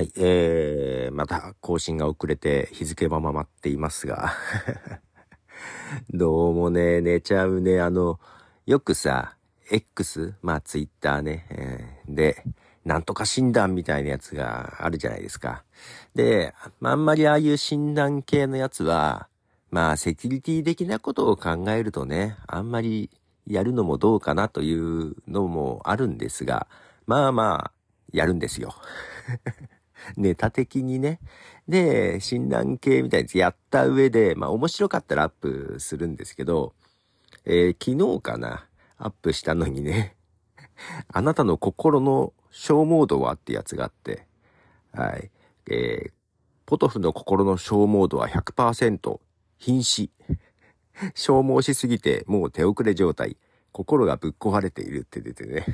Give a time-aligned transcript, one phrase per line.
[0.00, 4.32] はい、えー、また更新が遅れて日付は回っていますが、
[6.08, 7.82] どうもね、寝ちゃうね。
[7.82, 8.18] あの、
[8.64, 9.36] よくさ、
[9.70, 12.42] X、まあツイッターね、えー、で、
[12.82, 15.64] なんとか診断みたいなやつがあるじゃないですか。
[16.14, 19.28] で、まあ、あんまりああいう診断系のやつは、
[19.70, 23.10] まあセキュリティ的なことを考えるとね、あんまり
[23.46, 26.68] やるのもどうかなというのもあるんですが、
[27.06, 27.72] まあまあ、
[28.14, 28.74] やるんですよ。
[30.16, 31.20] ネタ的にね。
[31.68, 36.74] で、診断系みたいなやつやった上で、まあ面白かったらアップするんですけど、
[37.44, 38.66] えー、昨日かな、
[38.98, 40.16] アップしたのにね、
[41.12, 44.26] あなたの心の消耗度はってやつがあって、
[44.92, 45.30] はい。
[45.70, 46.12] えー、
[46.66, 49.20] ポトフの心の消耗度は100%、
[49.58, 50.10] 瀕死。
[51.14, 53.36] 消耗しすぎてもう手遅れ状態。
[53.72, 55.64] 心がぶっ壊れているって出てね。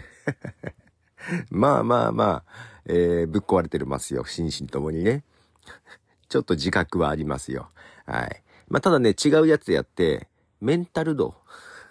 [1.51, 4.25] まあまあまあ、えー、ぶっ壊れてるますよ。
[4.25, 5.25] 心身ともにね。
[6.29, 7.71] ちょっと自覚はありますよ。
[8.07, 8.43] はい。
[8.69, 10.29] まあただね、違うやつやって、
[10.61, 11.35] メンタル度。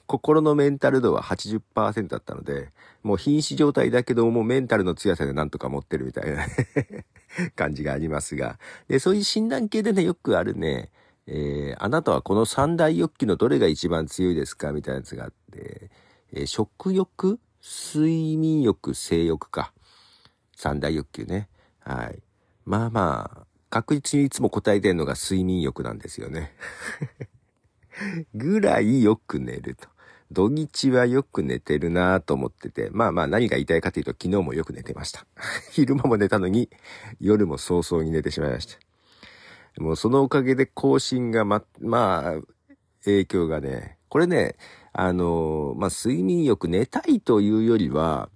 [0.08, 2.70] 心のメンタル度は80%だったので、
[3.02, 6.46] もう瀕死状態だけどもメンタルの強さでなんとか持ってるみたいな
[7.56, 8.60] 感じがありますが。
[8.88, 10.92] で、そういう診断系でね、よくあるね、
[11.28, 15.90] えー、あなたはこの三大欲求のどれが一番強いですかみたいなやつがあって、
[16.34, 17.40] えー、食欲？
[17.62, 19.74] 睡眠欲、性欲か。
[20.56, 21.50] 三大欲求ね。
[21.80, 22.22] はい。
[22.66, 26.54] まあまあ、確実にいつも答えてるのが睡眠欲なんですよね。
[28.34, 29.88] ぐらいよく寝ると。
[30.32, 35.26] 土日はよく寝てるなぁと思ってて、まあまあ何が言いたいかというと昨日もよく寝てました。
[35.72, 36.70] 昼間も寝たのに
[37.20, 39.82] 夜も早々に寝てしまいました。
[39.82, 42.42] もうそのおかげで更新がま、まあ、
[43.04, 44.56] 影響がね、これね、
[44.94, 48.30] あの、まあ、睡眠欲寝たいというよりは、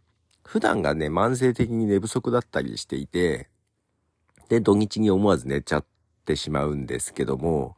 [0.49, 3.49] 普段がね、慢性的に寝不足だったりしていて、
[4.47, 5.85] で、土日に思わず寝ちゃっ
[6.25, 7.77] てしまうんですけども、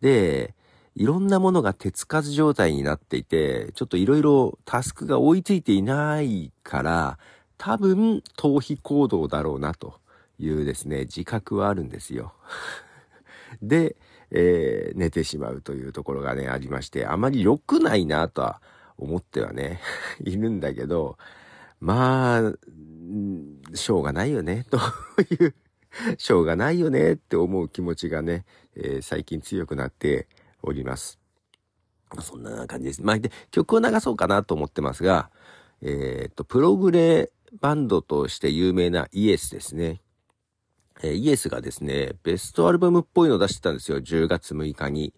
[0.00, 0.54] で、
[0.94, 7.18] いろんなものが手つかず状態になっていて、ちょっといろいろタスクが追いついていないから、
[7.58, 9.98] 多分逃避行動だろうなと
[10.38, 12.34] いうですね、自覚はあるんですよ。
[13.60, 13.96] で、
[14.30, 18.62] えー、寝てしまうというところがね、ありまして、あまり良くないなとは
[18.96, 19.80] 思ってはね、
[20.22, 21.18] いるんだけど、
[21.82, 22.52] まあ、
[23.74, 24.78] しょうがないよね、 と
[25.34, 25.54] いう、
[26.16, 30.28] しょうがないよねって思う気持ちがね、えー、最近強くなって
[30.62, 31.18] おります。
[32.20, 33.02] そんな感じです。
[33.02, 35.32] まあ、で、曲を流そうかなと思ってますが、
[35.80, 40.02] えっ、と、プログレバンドとして有名なイエスですね。
[41.02, 43.98] えー、イエスがですね、ベストアルバムっぽいのを出してたんですよ。
[43.98, 45.12] 10月6日に。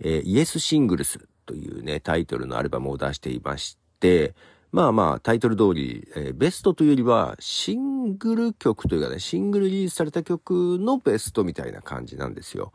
[0.00, 4.34] えー、イエスシングルスというね、タイトルのアルバムを出していまして、
[4.72, 12.72] まあまあ、タイトル通り、えー、ベストというよりは、シングル曲というかね、シングルリリースされた曲のベストみたいな感じなんですよ。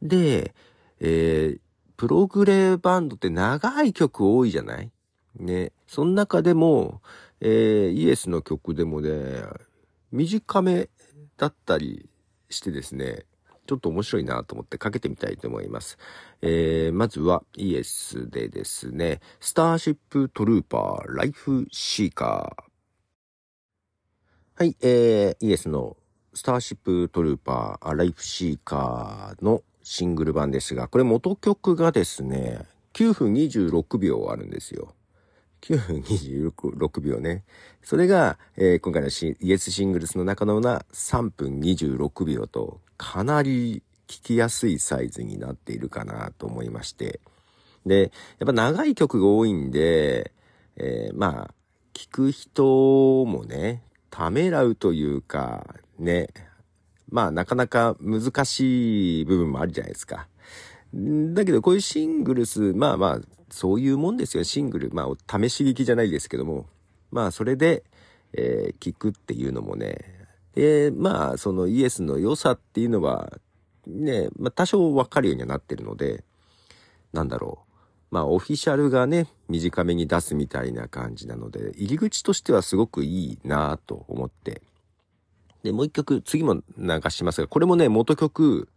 [0.00, 0.54] で、
[1.00, 1.60] えー、
[1.96, 4.90] プログレバンドって長い曲多いじゃない？
[5.38, 5.72] ね。
[5.86, 7.02] その中でも、
[7.40, 9.42] えー、イエスの曲でもね、
[10.12, 10.88] 短め
[11.36, 12.08] だったり
[12.48, 13.26] してですね、
[13.66, 15.98] ちょっと面白いなと思ってかけてみたいと思います。
[16.42, 22.64] えー、まずはイエスでですね、スターシップトルーパーライフシーカー。
[24.56, 25.96] はい、えー、イエスの
[26.34, 34.94] スターシップトルーパーライフシーカーのシングル版ですが、これ元曲がですね、9分26秒あるんですよ。
[35.62, 37.44] 9分26秒ね。
[37.82, 47.20] それが、えー、今回のイエスシングルスの中のような3分26秒とかなり聞きやすいサイズになっているかなと思いまして。
[47.86, 50.32] で、やっぱ長い曲が多いんで、
[50.76, 51.54] えー、まあ、
[51.92, 55.66] 聞く人もね、ためらうというか、
[55.98, 56.28] ね、
[57.10, 60.26] まあなかなか難しい部分もあるじゃないですか。
[60.92, 64.90] だけどこういうシングルス、まあまあ、そういうもんですよ、シングル。
[64.92, 66.66] まあ、試し聞きじゃないですけども。
[67.10, 67.84] まあ、それで、
[68.32, 70.23] えー、聞くっていうのもね。
[70.54, 73.32] で、まあ、そのイエスの良さっていうのは、
[73.86, 76.24] ね、まあ、多少わかるようにはなってるので、
[77.12, 77.74] なんだろう。
[78.14, 84.62] まあ、オフィシャルがね、短めに出すみたいな感じなので、入り口としてはすごくいいなと思って。
[85.64, 88.68] で、もう一曲、次も流しますが、これもね、元曲、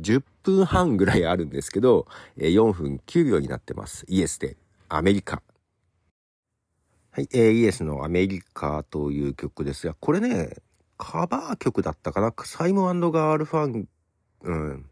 [0.00, 2.06] 10分半ぐらいあるんですけど、
[2.36, 4.04] 4分9秒になってます。
[4.08, 4.56] イエスで、
[4.88, 5.42] アメリカ。
[7.12, 10.56] はい、えー、イエスのアメリカという曲ですが、これね、
[10.98, 12.34] カバー曲だったかな？
[12.44, 13.88] サイモンガールファン、
[14.42, 14.86] うん。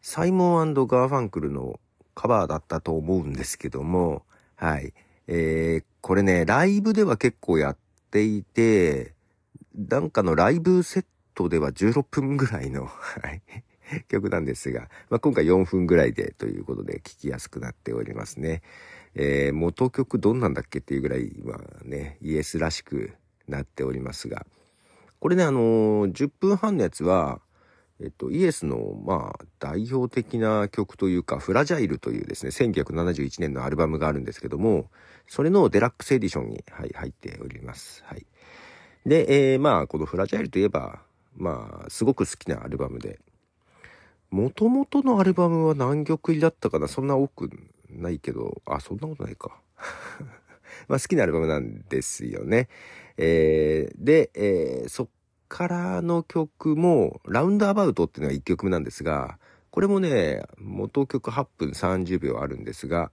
[0.00, 1.80] サイモンガーファンクルの
[2.14, 4.24] カバーだったと思うんですけども、
[4.56, 4.92] はい。
[5.28, 7.76] えー、これね、ライブでは結構やっ
[8.10, 9.14] ていて、
[9.74, 11.04] なんかのライブセッ
[11.34, 13.42] トでは16分ぐらいの、はい、
[14.08, 18.62] 曲なんですが、まあ、今回4分ぐらいでということで聞きやすくなっておりますね。
[19.14, 23.12] えー、元曲どんなんだっけっていうぐらい、まあね、イエスらしく
[23.46, 24.44] なっておりますが、
[25.22, 27.40] これね、あのー、10分半のやつは、
[28.00, 34.90] えっと、イエスの、まあ、代表的な曲というか、フラジャイルというですね、1971年のアルバムがあるんですけども、
[35.28, 38.02] それのデラックスエディションに、はい、入っております。
[38.04, 38.26] はい。
[39.06, 41.02] で、えー、まあ、このフラジャイルといえば、
[41.36, 43.20] まあ、すごく好きなアルバムで、
[44.32, 47.48] もともとのアルバムは何曲入りだったかなそんな多く
[47.88, 49.60] ないけど、あ、そんなことないか。
[50.88, 52.68] まあ好きなアルバムなんですよね。
[53.16, 55.08] えー、で、えー、そっ
[55.48, 59.38] からの曲も、ラウンドアバウトっていうのが1曲目なんですが、
[59.70, 63.10] これもね、元曲8分30秒あるんですが、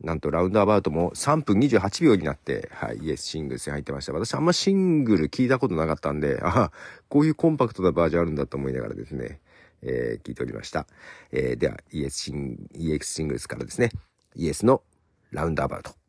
[0.00, 4.12] なんとラウンドアバウトも3分28秒になって、はい、イエスシングルスに入ってました。
[4.12, 6.70] 私あんまシングル聞いたことなかったんで、あ
[7.08, 9.40] こういうコンパクトなバージョンあるんだと思いながらですね、
[9.82, 10.86] えー、聞いておりました。
[11.32, 13.90] えー、では、イエスシン、EX シングルスからですね、
[14.34, 14.82] イエスの
[15.30, 16.03] ラウンドアバウト。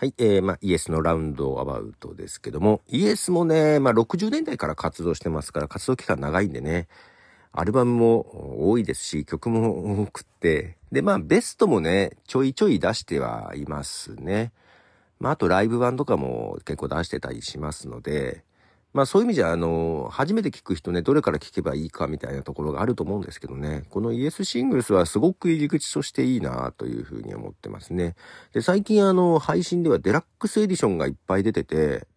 [0.00, 6.88] はい、えー、まあ、イエスのラウンドアバウトですけども、イエスもね、まあ、60年代から活動してますから、活動期間長いんでね、
[7.52, 14.52] アルバムも多いですし、曲も多くって、で、まあ、ベストもね、ちょいちょい出してはいますね。
[15.18, 18.42] まあ、あとライブ版とかも結構出してたりしますので、
[18.92, 28.16] まあそういう意味じゃ、あの、初めて聞く人ね、どれから聞けばいいかみたいなところがあると思うんですけどね、このイエスシングルスはすごく入り口としていいなというふうに思ってますね。
[28.52, 32.08] で、最近あの、配信ではデラックスエディションがいっぱい出てて、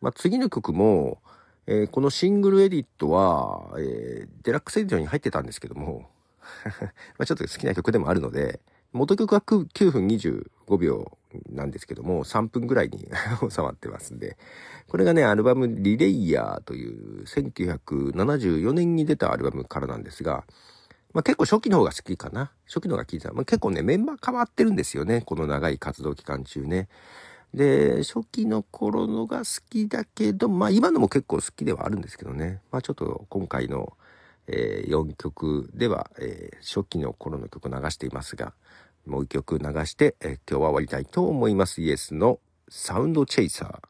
[0.00, 1.18] まあ次の曲も、
[1.66, 6.10] えー、このシングルエディットは、えー、デラックスエディションに入ってたんですけども
[7.16, 8.60] まあちょっと好きな曲でもあるので、
[8.92, 11.18] 元曲は9分25秒
[11.50, 13.08] なんですけども、3分ぐらいに
[13.48, 14.36] 収まってますんで、
[14.88, 20.44] これがね、アルバムリレイヤーという1974年に出たアルバムからなんですが、
[21.12, 22.52] まあ、結構初期の方が好きかな。
[22.66, 23.32] 初期の方が聴いてた。
[23.32, 25.22] まあ、結構ね、メンバー変わってるんですよね。
[25.22, 26.88] この長い活動期間中ね。
[27.52, 32.60] で、初期の頃のが好きだけど、まあ今のも結構好きではあるんですけどね。
[32.70, 33.96] まあちょっと今回の、
[34.52, 38.52] えー、4曲では、えー、初期の頃の曲流していますが、
[39.06, 41.80] もう一曲流して、えー、今日は終わりたいと思います。
[41.80, 43.80] イエスのサウンドチェイサー。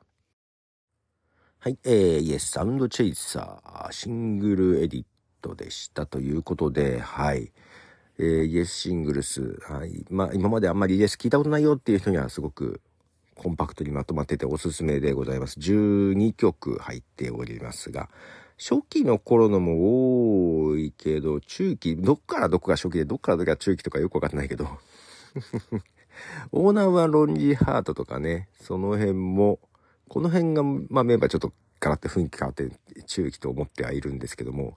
[1.59, 5.05] はい、えー、イエスサウンドチェイサー、シングルエディッ
[5.43, 7.53] トでしたということで、はい。
[8.19, 10.05] えー、イエスシングルス、はい。
[10.11, 12.81] まあ、今まであんまりイエス聞いたことないよっていう人にはすごく
[13.35, 15.59] コンパクトにまとまってておすすめでございます。
[15.59, 18.11] 12曲入っておりますが、
[18.61, 24.69] 初期の頃のも多いけど、中期、どっからどこが初期でどっからどこが中期とかよくわかんないけど、
[26.53, 29.61] オーナーはロンリーハートとかね、その辺も、
[30.09, 32.71] この辺が、まあメンバーちょっとガラッと雰囲気変わって
[33.07, 34.77] 中期と思ってはいるんですけども、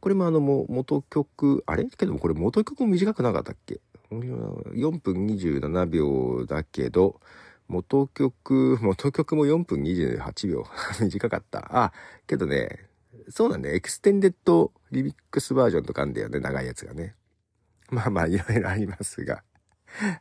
[0.00, 1.86] これもあの、も元曲、あれ？
[1.86, 3.80] けどもこれ元曲も短くなかったっけ
[4.10, 7.20] ?4 分27秒だけど、
[7.68, 10.66] 元曲、元曲も4分28秒
[11.00, 11.84] 短かった。
[11.84, 11.92] あ、
[12.26, 12.86] けどね、
[13.28, 13.76] そうなんだよ。
[13.76, 16.40] エクステンデッドリミックスバージョンとかあんだよね。
[16.40, 17.14] 長いやつがね。
[17.90, 19.42] まあまあ、いろいろありますが。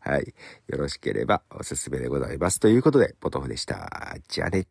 [0.01, 0.33] はい。
[0.67, 2.59] よろしければおすすめでございます。
[2.59, 4.15] ということで、ポトフでした。
[4.27, 4.67] じゃあね。